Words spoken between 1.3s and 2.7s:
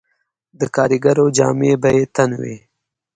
جامې به یې تن وې